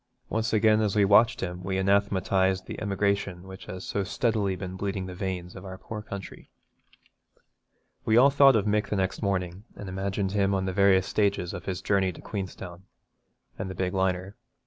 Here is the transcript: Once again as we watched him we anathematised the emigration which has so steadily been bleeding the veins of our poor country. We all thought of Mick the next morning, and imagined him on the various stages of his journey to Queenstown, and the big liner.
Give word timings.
Once 0.29 0.51
again 0.51 0.81
as 0.81 0.95
we 0.95 1.05
watched 1.05 1.41
him 1.41 1.61
we 1.61 1.77
anathematised 1.77 2.65
the 2.65 2.81
emigration 2.81 3.43
which 3.43 3.67
has 3.67 3.85
so 3.85 4.03
steadily 4.03 4.55
been 4.55 4.75
bleeding 4.75 5.05
the 5.05 5.13
veins 5.13 5.55
of 5.55 5.63
our 5.63 5.77
poor 5.77 6.01
country. 6.01 6.49
We 8.03 8.17
all 8.17 8.31
thought 8.31 8.55
of 8.55 8.65
Mick 8.65 8.87
the 8.89 8.95
next 8.95 9.21
morning, 9.21 9.63
and 9.75 9.87
imagined 9.87 10.31
him 10.31 10.55
on 10.55 10.65
the 10.65 10.73
various 10.73 11.05
stages 11.05 11.53
of 11.53 11.65
his 11.65 11.83
journey 11.83 12.11
to 12.13 12.19
Queenstown, 12.19 12.85
and 13.59 13.69
the 13.69 13.75
big 13.75 13.93
liner. 13.93 14.35